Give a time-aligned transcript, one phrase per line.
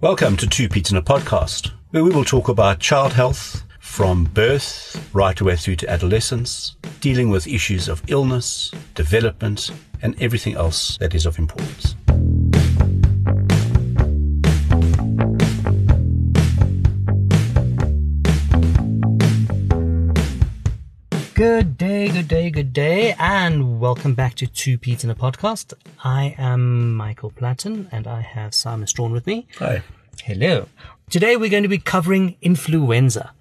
[0.00, 4.26] Welcome to Two Paeds in a Podcast, where we will talk about child health from
[4.26, 10.54] birth right the way through to adolescence, dealing with issues of illness, development, and everything
[10.54, 11.96] else that is of importance.
[21.34, 25.74] Good day, good day, good day, and welcome back to Two Paeds in a Podcast.
[26.02, 29.46] I am Michael Platten, and I have Simon Strawn with me.
[29.58, 29.82] Hi.
[30.22, 30.68] Hello.
[31.10, 33.32] Today we're going to be covering influenza.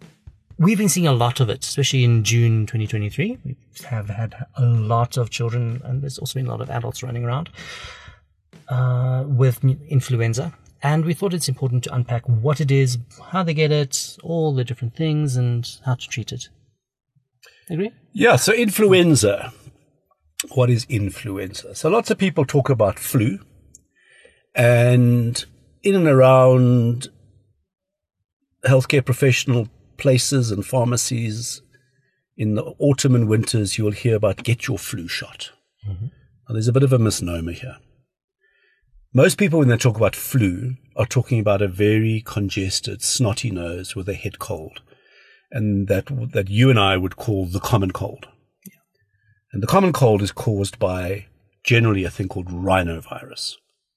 [0.57, 3.37] We've been seeing a lot of it, especially in June 2023.
[3.45, 3.55] We
[3.85, 7.23] have had a lot of children, and there's also been a lot of adults running
[7.23, 7.49] around
[8.67, 10.53] uh, with influenza.
[10.83, 12.97] And we thought it's important to unpack what it is,
[13.31, 16.49] how they get it, all the different things, and how to treat it.
[17.69, 17.91] Agree?
[18.13, 19.53] Yeah, so influenza.
[20.53, 21.75] What is influenza?
[21.75, 23.39] So lots of people talk about flu,
[24.55, 25.43] and
[25.83, 27.09] in and around
[28.65, 31.61] healthcare professional places and pharmacies
[32.35, 35.51] in the autumn and winters, you will hear about get your flu shot.
[35.87, 36.05] Mm-hmm.
[36.05, 37.77] Now, there's a bit of a misnomer here.
[39.13, 43.95] Most people, when they talk about flu, are talking about a very congested, snotty nose
[43.95, 44.81] with a head cold
[45.51, 48.27] and that that you and I would call the common cold.
[48.65, 48.79] Yeah.
[49.53, 51.27] And the common cold is caused by
[51.63, 53.53] generally a thing called rhinovirus.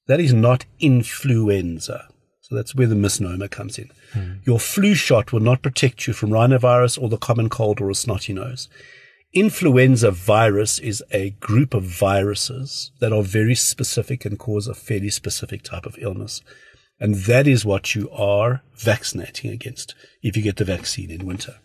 [0.06, 2.08] That is not influenza.
[2.40, 3.90] So that's where the misnomer comes in.
[4.12, 4.44] Mm.
[4.44, 7.94] Your flu shot will not protect you from rhinovirus or the common cold or a
[7.94, 8.68] snotty nose.
[9.32, 15.10] Influenza virus is a group of viruses that are very specific and cause a fairly
[15.10, 16.42] specific type of illness.
[17.00, 21.56] And that is what you are vaccinating against if you get the vaccine in winter.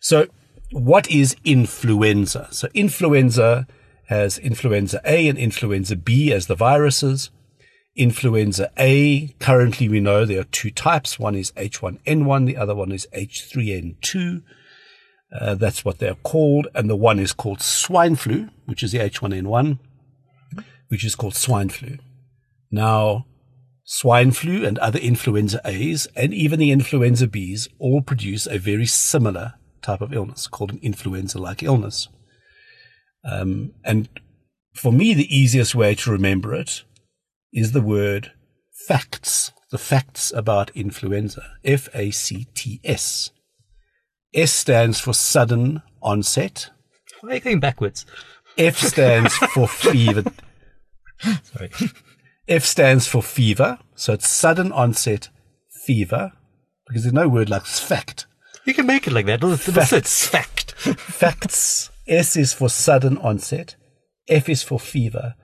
[0.00, 0.26] So
[0.72, 2.48] what is influenza?
[2.50, 3.68] So influenza
[4.08, 7.30] has influenza A and influenza B as the viruses.
[7.96, 11.18] Influenza A, currently we know there are two types.
[11.18, 14.42] One is H1N1, the other one is H3N2.
[15.32, 16.66] Uh, that's what they're called.
[16.74, 19.78] And the one is called swine flu, which is the H1N1,
[20.88, 21.98] which is called swine flu.
[22.72, 23.26] Now,
[23.84, 28.86] Swine flu and other influenza A's and even the influenza B's all produce a very
[28.86, 32.08] similar type of illness called an influenza-like illness.
[33.24, 34.08] Um, and
[34.74, 36.84] for me, the easiest way to remember it
[37.52, 38.32] is the word
[38.88, 43.30] facts, the facts about influenza, F-A-C-T-S.
[44.34, 46.70] S stands for sudden onset.
[47.20, 48.04] Why are you going backwards?
[48.56, 50.24] F stands for fever.
[51.42, 51.70] Sorry.
[52.48, 53.78] F stands for fever.
[53.94, 55.28] So it's sudden onset
[55.84, 56.32] fever
[56.86, 58.26] because there's no word like fact.
[58.64, 59.40] You can make it like that.
[59.40, 60.26] Facts.
[60.26, 60.72] fact.
[60.98, 61.90] Facts.
[62.06, 63.76] S is for sudden onset.
[64.28, 65.34] F is for fever.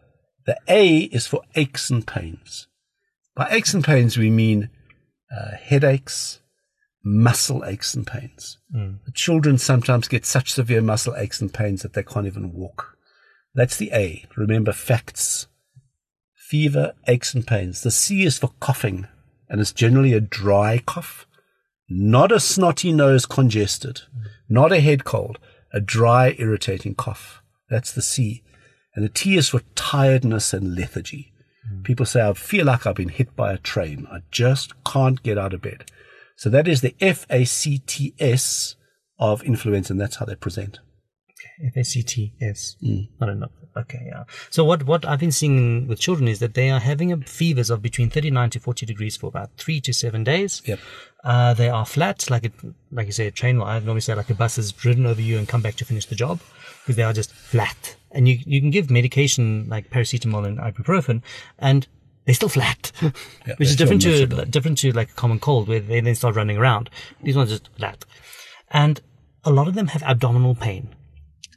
[0.47, 2.66] The A is for aches and pains.
[3.34, 4.71] By aches and pains, we mean
[5.31, 6.41] uh, headaches,
[7.05, 8.59] muscle aches and pains.
[8.75, 8.99] Mm.
[9.05, 12.97] The children sometimes get such severe muscle aches and pains that they can't even walk.
[13.55, 14.27] That's the A.
[14.37, 15.47] Remember facts
[16.50, 17.83] fever, aches and pains.
[17.83, 19.06] The C is for coughing,
[19.49, 21.25] and it's generally a dry cough,
[21.88, 24.00] not a snotty nose congested,
[24.49, 25.38] not a head cold,
[25.72, 27.41] a dry, irritating cough.
[27.69, 28.43] That's the C.
[28.97, 31.33] And the T is for tiredness and lethargy.
[31.72, 31.84] Mm.
[31.84, 34.09] People say, I feel like I've been hit by a train.
[34.11, 35.88] I just can't get out of bed.
[36.37, 38.75] So that is the F A C T S
[39.21, 40.81] of influenza, and that's how they present.
[41.65, 42.76] F A C T S.
[42.82, 43.09] Mm.
[43.21, 43.50] I don't know.
[43.76, 44.25] Okay, yeah.
[44.50, 47.71] So what, what I've been seeing with children is that they are having a fevers
[47.71, 50.60] of between 39 to 40 degrees for about three to seven days.
[50.65, 50.81] Yep.
[51.22, 52.53] Uh, they are flat, like it,
[52.91, 55.38] like you say, a train, I normally say like a bus has ridden over you
[55.38, 56.41] and come back to finish the job
[56.82, 57.97] because they are just flat.
[58.10, 61.22] And you, you can give medication like paracetamol and ibuprofen
[61.59, 61.87] and
[62.25, 65.81] they're still flat, yeah, which is different to, different to like a common cold where
[65.81, 66.91] they then start running around.
[67.22, 68.04] These ones are just flat.
[68.70, 69.00] And
[69.44, 70.94] a lot of them have abdominal pain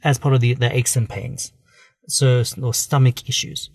[0.04, 1.52] as part of the, the aches and pains
[2.08, 3.70] so or stomach issues.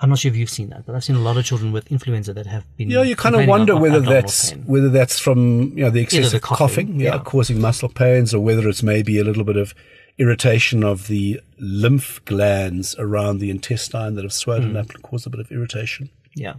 [0.00, 1.90] I'm not sure if you've seen that, but I've seen a lot of children with
[1.90, 2.88] influenza that have been.
[2.88, 4.62] Yeah, you kind of wonder whether that's pain.
[4.64, 8.40] whether that's from you know the excessive coughing, coughing yeah, yeah, causing muscle pains, or
[8.40, 9.74] whether it's maybe a little bit of
[10.16, 14.78] irritation of the lymph glands around the intestine that have swollen mm.
[14.78, 16.10] up and cause a bit of irritation.
[16.34, 16.54] Yeah.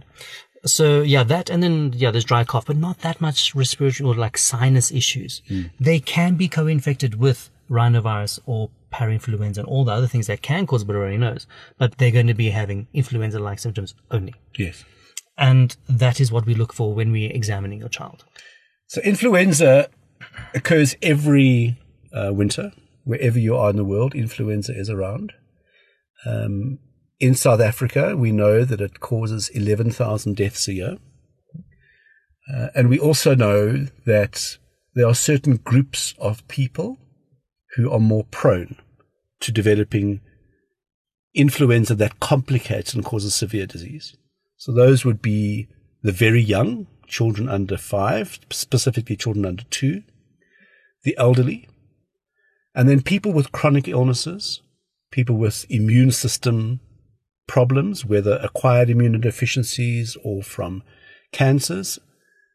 [0.66, 4.14] So yeah, that and then yeah, there's dry cough, but not that much respiratory or
[4.14, 5.40] like sinus issues.
[5.48, 5.70] Mm.
[5.80, 10.66] They can be co-infected with rhinovirus or parainfluenza and all the other things that can
[10.66, 11.46] cause a bit of runny nose,
[11.78, 14.34] but they're going to be having influenza-like symptoms only.
[14.58, 14.84] Yes.
[15.38, 18.24] And that is what we look for when we're examining your child.
[18.88, 19.88] So influenza
[20.54, 21.78] occurs every
[22.12, 22.72] uh, winter,
[23.04, 25.32] wherever you are in the world, influenza is around.
[26.26, 26.78] Um,
[27.18, 30.96] in South Africa, we know that it causes 11,000 deaths a year.
[32.52, 34.58] Uh, and we also know that
[34.94, 36.98] there are certain groups of people
[37.76, 38.76] who are more prone
[39.40, 40.20] to developing
[41.34, 44.16] influenza that complicates and causes severe disease.
[44.56, 45.68] So those would be
[46.02, 50.02] the very young, children under five, specifically children under two,
[51.04, 51.68] the elderly,
[52.74, 54.62] and then people with chronic illnesses,
[55.10, 56.80] people with immune system
[57.46, 60.82] problems, whether acquired immunodeficiencies or from
[61.32, 61.98] cancers,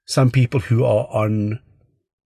[0.06, 1.60] some people who are on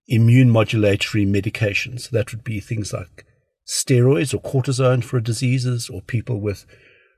[0.10, 2.10] immune modulatory medications.
[2.10, 3.26] That would be things like
[3.68, 6.66] steroids or cortisone for diseases, or people with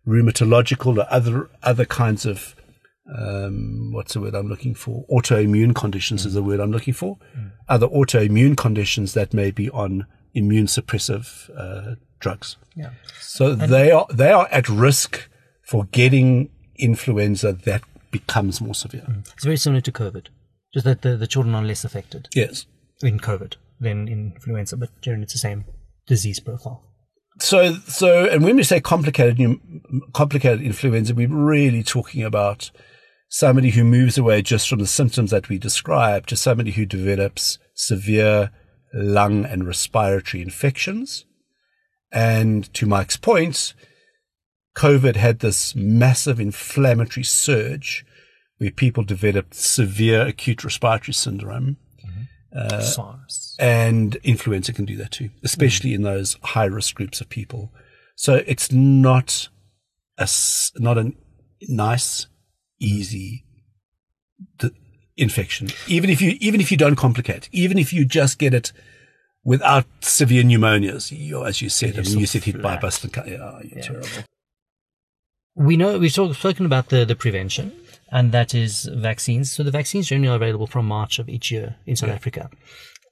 [0.08, 2.56] rheumatological or other other kinds of
[3.18, 5.06] um, what's the word I'm looking for?
[5.10, 6.28] Autoimmune conditions mm.
[6.28, 7.18] is the word I'm looking for.
[7.38, 7.52] Mm.
[7.68, 12.58] Other autoimmune conditions that may be on immune suppressive uh, drugs.
[12.76, 12.92] Yeah.
[13.20, 15.28] So and they are they are at risk
[15.64, 19.06] for getting influenza that becomes more severe.
[19.10, 19.34] Mm.
[19.34, 20.28] It's very similar to COVID,
[20.74, 22.30] just that the, the children are less affected.
[22.34, 22.66] Yes.
[23.04, 25.66] In COVID than in influenza, but generally it's the same
[26.08, 26.84] disease profile.
[27.40, 29.60] So, so, and when we say complicated,
[30.14, 32.70] complicated influenza, we're really talking about
[33.30, 37.58] somebody who moves away just from the symptoms that we describe to somebody who develops
[37.74, 38.52] severe
[38.94, 41.26] lung and respiratory infections.
[42.12, 43.74] And to Mike's point,
[44.76, 48.06] COVID had this massive inflammatory surge
[48.58, 51.78] where people developed severe acute respiratory syndrome.
[52.56, 52.82] Uh.
[53.60, 55.96] And influenza can do that too, especially mm.
[55.96, 57.72] in those high risk groups of people.
[58.16, 59.48] So it's not
[60.18, 60.28] a,
[60.78, 61.14] not a
[61.70, 62.28] nice
[62.80, 63.46] easy
[64.60, 64.74] the
[65.18, 65.70] infection.
[65.88, 68.72] Even if you, even if you don't complicate, even if you just get it
[69.44, 73.04] without severe pneumonias, you as you said, I mean, you said hit by a bus.
[73.04, 73.82] And, Yeah, you're yeah.
[73.82, 74.08] terrible.
[75.56, 77.74] We know we've talk, spoken about the, the prevention,
[78.12, 79.52] and that is vaccines.
[79.52, 82.16] So the vaccines generally are available from March of each year in South yeah.
[82.16, 82.50] Africa.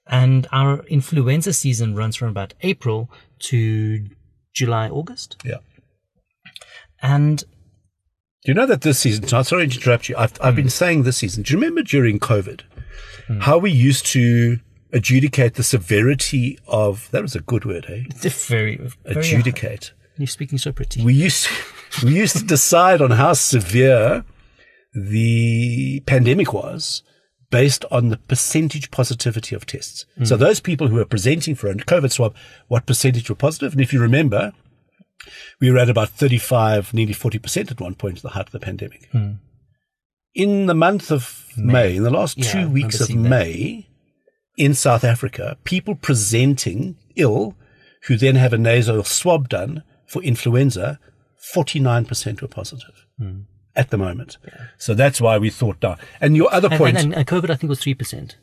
[0.08, 3.10] And our influenza season runs from about April
[3.40, 4.08] to
[4.54, 5.38] July, August.
[5.46, 5.58] Yeah.
[7.02, 7.40] And
[8.44, 10.58] do you know that this season, sorry to interrupt you, I've, I've mm.
[10.58, 12.62] been saying this season, do you remember during COVID
[13.28, 13.42] mm.
[13.42, 14.60] how we used to
[14.92, 18.04] adjudicate the severity of, that was a good word, eh?
[18.24, 19.94] It's very, very adjudicate.
[19.94, 20.18] Hard.
[20.18, 21.04] You're speaking so pretty.
[21.04, 21.48] We used,
[22.04, 24.26] we used to decide on how severe
[24.94, 27.04] the pandemic was
[27.50, 30.06] based on the percentage positivity of tests.
[30.20, 30.28] Mm.
[30.28, 32.36] So those people who were presenting for a COVID swab,
[32.68, 33.74] what percentage were positive?
[33.74, 34.54] And if you remember,
[35.60, 38.60] we were at about 35, nearly 40% at one point at the height of the
[38.60, 39.10] pandemic.
[39.12, 39.34] Hmm.
[40.36, 43.88] In the month of May, May in the last yeah, two weeks of May,
[44.58, 44.64] that.
[44.64, 47.56] in South Africa, people presenting ill
[48.04, 51.00] who then have a nasal swab done for influenza,
[51.54, 53.42] 49% were positive hmm.
[53.76, 54.38] At the moment.
[54.46, 54.68] Yeah.
[54.78, 55.98] So that's why we thought, down.
[56.20, 56.98] and your other point.
[56.98, 58.36] And, and, and COVID, I think, was 3%.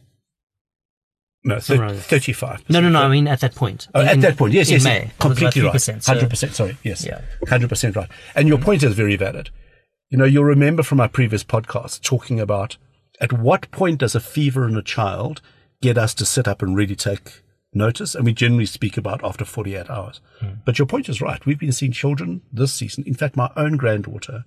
[1.45, 3.03] No, th- 35 No, no, no.
[3.03, 3.87] I mean, at that point.
[3.95, 4.53] Oh, in, at that point.
[4.53, 4.83] Yes, yes.
[4.83, 5.75] May, completely right.
[5.75, 6.53] 100%.
[6.53, 6.77] Sorry.
[6.83, 7.07] Yes.
[7.07, 7.21] Yeah.
[7.47, 8.09] 100% right.
[8.35, 9.51] And your point is very valid.
[10.11, 12.79] You know, you'll remember from our previous podcast talking about
[13.21, 15.41] at what point does a fever in a child
[15.81, 18.17] get us to sit up and really take notice?
[18.17, 20.21] And we generally speak about after 48 hours.
[20.41, 20.49] Hmm.
[20.65, 21.45] But your point is right.
[21.47, 23.05] We've been seeing children this season.
[23.07, 24.45] In fact, my own granddaughter,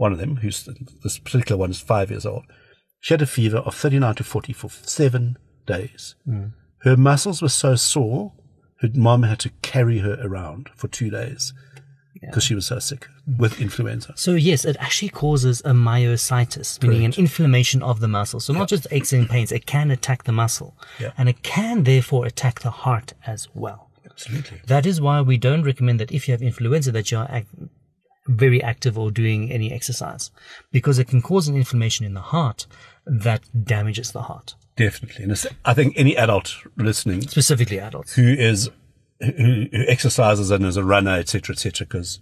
[0.00, 0.66] one of them, who's
[1.02, 2.44] this particular one is five years old,
[3.00, 6.14] she had a fever of 39 to 40 for seven days.
[6.26, 6.52] Mm.
[6.78, 8.32] Her muscles were so sore,
[8.80, 11.52] her mom had to carry her around for two days
[12.14, 12.48] because yeah.
[12.48, 14.14] she was so sick with influenza.
[14.16, 17.18] So yes, it actually causes a myositis, meaning Correct.
[17.18, 18.40] an inflammation of the muscle.
[18.40, 20.78] So not just aches and pains, it can attack the muscle.
[20.98, 21.12] Yeah.
[21.18, 23.90] And it can therefore attack the heart as well.
[24.06, 24.62] Absolutely.
[24.66, 27.30] That is why we don't recommend that if you have influenza that you are
[28.30, 30.30] very active or doing any exercise
[30.70, 32.66] because it can cause an inflammation in the heart
[33.04, 34.54] that damages the heart.
[34.76, 35.24] Definitely.
[35.24, 38.70] And I think any adult listening, specifically adults, who is,
[39.20, 42.20] who, who exercises and is a runner, etc., etc., because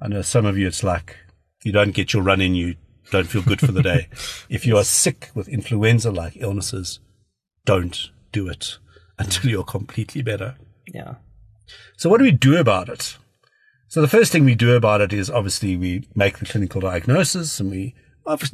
[0.00, 1.16] I know some of you, it's like
[1.64, 2.76] you don't get your run in, you
[3.10, 4.08] don't feel good for the day.
[4.48, 7.00] if you are sick with influenza like illnesses,
[7.64, 8.78] don't do it
[9.18, 10.56] until you're completely better.
[10.86, 11.16] Yeah.
[11.96, 13.18] So what do we do about it?
[13.88, 17.58] So the first thing we do about it is obviously we make the clinical diagnosis
[17.58, 17.94] and we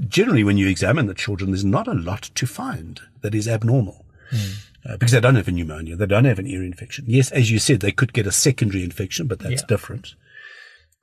[0.09, 4.05] generally, when you examine the children, there's not a lot to find that is abnormal.
[4.31, 4.65] Mm.
[4.87, 7.05] Uh, because they don't have a pneumonia, they don't have an ear infection.
[7.09, 9.67] Yes, as you said, they could get a secondary infection, but that's yeah.
[9.67, 10.15] different.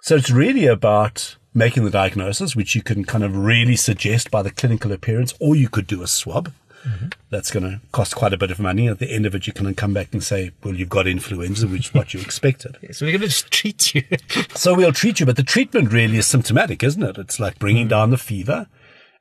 [0.01, 4.43] So it's really about making the diagnosis, which you can kind of really suggest by
[4.43, 6.53] the clinical appearance, or you could do a swab.
[6.85, 7.07] Mm-hmm.
[7.29, 8.87] That's going to cost quite a bit of money.
[8.87, 11.67] At the end of it, you can come back and say, well, you've got influenza,
[11.67, 12.77] which is what you expected.
[12.81, 14.03] yeah, so we're going to just treat you.
[14.55, 17.17] so we'll treat you, but the treatment really is symptomatic, isn't it?
[17.17, 17.91] It's like bringing mm.
[17.91, 18.67] down the fever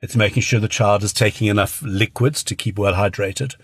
[0.01, 3.55] It's making sure the child is taking enough liquids to keep well hydrated.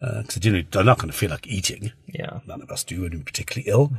[0.00, 1.92] Because uh, generally they're not going to feel like eating.
[2.06, 2.40] Yeah.
[2.46, 3.92] None of us do when we're particularly ill.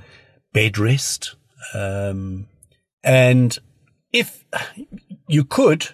[0.54, 1.36] Bed rest.
[1.74, 2.48] Um,
[3.04, 3.58] and
[4.12, 4.44] if
[5.28, 5.90] you could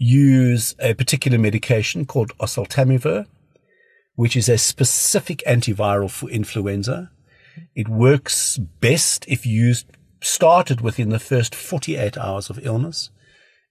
[0.00, 3.26] use a particular medication called oseltamivir,
[4.14, 7.10] which is a specific antiviral for influenza.
[7.74, 9.86] It works best if used
[10.22, 13.10] started within the first 48 hours of illness.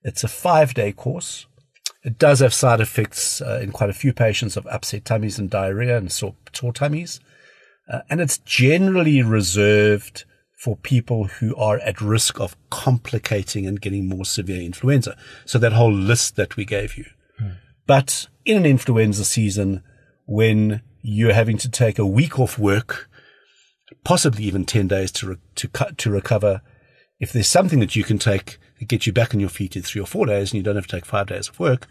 [0.03, 1.47] It's a five day course.
[2.03, 5.49] It does have side effects uh, in quite a few patients of upset tummies and
[5.49, 7.19] diarrhea and sore, sore tummies.
[7.91, 10.25] Uh, and it's generally reserved
[10.59, 15.15] for people who are at risk of complicating and getting more severe influenza.
[15.45, 17.05] So that whole list that we gave you.
[17.37, 17.51] Hmm.
[17.87, 19.83] But in an influenza season,
[20.25, 23.09] when you're having to take a week off work,
[24.03, 26.61] possibly even 10 days to, re- to, cut, to recover,
[27.21, 29.81] if there's something that you can take to get you back on your feet in
[29.81, 31.87] three or four days and you don't have to take five days of work,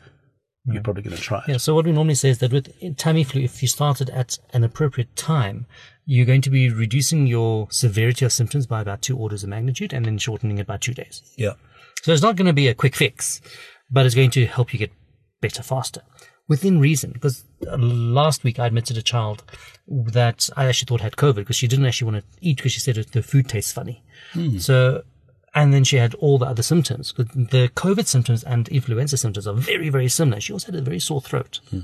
[0.65, 0.83] you're hmm.
[0.83, 1.49] probably going to try it.
[1.49, 1.57] Yeah.
[1.57, 5.15] So what we normally say is that with Tamiflu, if you started at an appropriate
[5.17, 5.67] time,
[6.05, 9.93] you're going to be reducing your severity of symptoms by about two orders of magnitude
[9.93, 11.23] and then shortening it by two days.
[11.37, 11.55] Yeah.
[12.03, 13.41] So it's not going to be a quick fix,
[13.91, 14.93] but it's going to help you get
[15.41, 16.03] better faster
[16.49, 17.13] within reason.
[17.13, 19.45] Because uh, last week I admitted a child
[19.87, 22.81] that I actually thought had COVID because she didn't actually want to eat because she
[22.81, 24.03] said the food tastes funny.
[24.33, 24.59] Hmm.
[24.59, 25.03] So,
[25.55, 27.13] and then she had all the other symptoms.
[27.17, 30.41] The COVID symptoms and influenza symptoms are very, very similar.
[30.41, 31.61] She also had a very sore throat.
[31.71, 31.81] Hmm.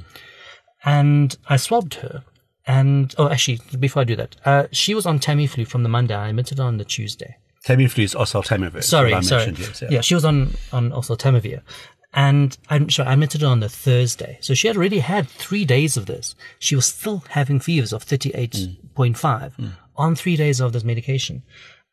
[0.84, 2.24] And I swabbed her
[2.66, 6.14] and, oh, actually, before I do that, uh, she was on Tamiflu from the Monday.
[6.14, 7.36] I admitted her on the Tuesday.
[7.66, 8.82] Tamiflu is oseltamivir.
[8.82, 9.54] Sorry, sorry.
[9.58, 9.88] Yes, yeah.
[9.90, 10.00] yeah.
[10.00, 11.60] she was on, on oseltamivir.
[12.14, 14.38] And I'm sorry, I admitted her on the Thursday.
[14.40, 16.34] So she had already had three days of this.
[16.58, 19.50] She was still having fevers of 38.5 mm.
[19.58, 19.72] mm.
[19.96, 21.42] on three days of this medication.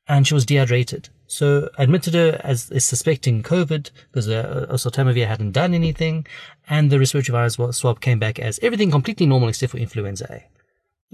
[0.08, 1.10] And she was dehydrated.
[1.32, 6.28] So admitted her as suspecting COVID because uh, oseltamivir hadn't done anything.
[6.68, 10.44] And the respiratory virus swab came back as everything completely normal except for influenza A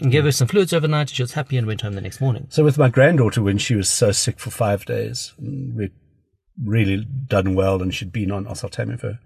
[0.02, 1.10] and gave her some fluids overnight.
[1.10, 2.48] And she was happy and went home the next morning.
[2.50, 5.92] So with my granddaughter, when she was so sick for five days, we'd
[6.64, 9.20] really done well and she'd been on oseltamivir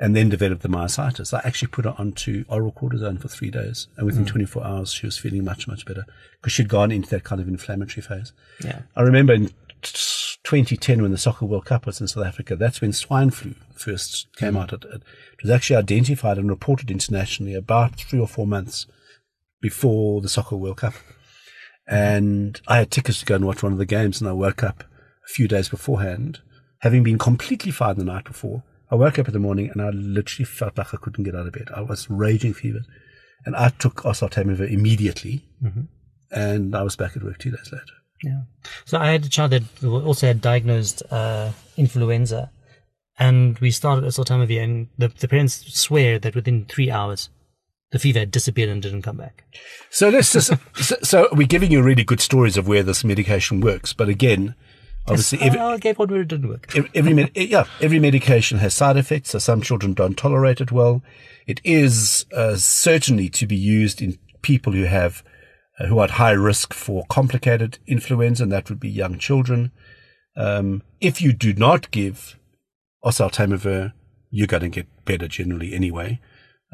[0.00, 1.32] and then developed the myositis.
[1.32, 4.28] I actually put her onto oral cortisone for three days, and within mm.
[4.28, 6.04] 24 hours, she was feeling much, much better
[6.40, 8.32] because she'd gone into that kind of inflammatory phase.
[8.64, 8.82] Yeah.
[8.96, 9.50] I remember in
[10.44, 14.28] 2010 when the Soccer World Cup was in South Africa, that's when swine flu first
[14.36, 14.72] came out.
[14.72, 15.02] It, it
[15.42, 18.86] was actually identified and reported internationally about three or four months
[19.60, 20.94] before the Soccer World Cup.
[21.86, 24.62] And I had tickets to go and watch one of the games, and I woke
[24.62, 24.84] up
[25.24, 26.40] a few days beforehand,
[26.80, 28.62] having been completely fine the night before.
[28.90, 31.46] I woke up in the morning and I literally felt like I couldn't get out
[31.46, 31.68] of bed.
[31.74, 32.80] I was raging fever.
[33.46, 35.82] And I took oseltamivir immediately, mm-hmm.
[36.30, 37.84] and I was back at work two days later.
[38.24, 38.42] Yeah.
[38.84, 42.50] So I had a child that also had diagnosed uh, influenza,
[43.18, 46.64] and we started at this time of year, and the, the parents swear that within
[46.64, 47.28] three hours
[47.90, 49.44] the fever had disappeared and didn't come back.
[49.88, 53.60] So let's just, so, so, we're giving you really good stories of where this medication
[53.60, 54.56] works, but again,
[55.06, 56.76] obviously, every, I gave one where it didn't work.
[56.76, 59.30] Every, every yeah, every medication has side effects.
[59.30, 61.02] So some children don't tolerate it well.
[61.46, 65.22] It is uh, certainly to be used in people who have
[65.78, 69.72] who are at high risk for complicated influenza, and that would be young children.
[70.36, 72.38] Um, if you do not give
[73.04, 73.92] oseltamivir,
[74.30, 76.20] you're going to get better generally anyway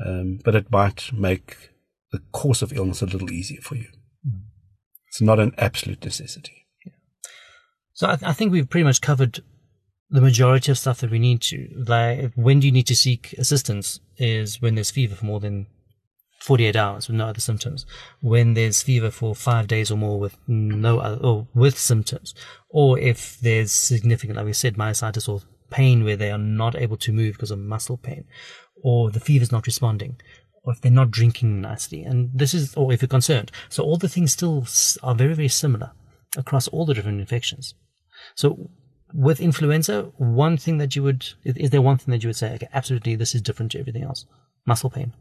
[0.04, 1.70] um, but it might make
[2.12, 3.88] the course of illness a little easier for you.
[4.26, 4.42] Mm.
[5.08, 6.66] It's not an absolute necessity.
[6.84, 6.92] Yeah.
[7.92, 9.40] So I, th- I, think we've pretty much covered
[10.08, 11.68] the majority of stuff that we need to.
[11.86, 14.00] Like, when do you need to seek assistance?
[14.16, 15.66] Is when there's fever for more than
[16.40, 17.84] 48 hours with no other symptoms.
[18.20, 22.34] When there's fever for five days or more with no other, or with symptoms,
[22.68, 26.96] or if there's significant, like we said, myositis or pain where they are not able
[26.96, 28.24] to move because of muscle pain,
[28.82, 30.18] or the fever's not responding,
[30.62, 32.02] or if they're not drinking nicely.
[32.02, 33.52] And this is, or if you're concerned.
[33.68, 34.66] So all the things still
[35.02, 35.92] are very, very similar
[36.36, 37.74] across all the different infections.
[38.34, 38.70] So
[39.12, 42.54] with influenza, one thing that you would, is there one thing that you would say,
[42.54, 44.24] okay, absolutely, this is different to everything else?
[44.64, 45.12] Muscle pain.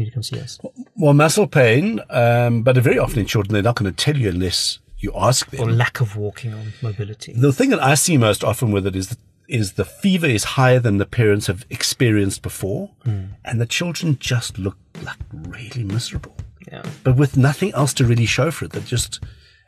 [0.00, 0.58] You to come see us.
[0.96, 4.30] Well, muscle pain, um, but very often in children, they're not going to tell you
[4.30, 5.60] unless you ask them.
[5.60, 7.34] Or lack of walking or mobility.
[7.34, 10.44] The thing that I see most often with it is that is the fever is
[10.44, 13.28] higher than the parents have experienced before, mm.
[13.44, 16.34] and the children just look like really miserable.
[16.70, 16.82] Yeah.
[17.02, 19.20] But with nothing else to really show for it, they just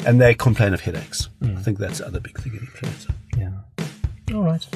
[0.06, 1.28] and they complain of headaches.
[1.42, 1.58] Mm.
[1.58, 3.14] I think that's the other big thing in influenza.
[3.36, 4.34] Yeah.
[4.34, 4.66] All right.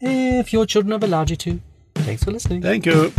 [0.00, 1.60] If your children have allowed you to,
[1.96, 2.62] thanks for listening.
[2.62, 3.12] Thank you.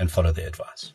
[0.00, 0.92] and follow their advice.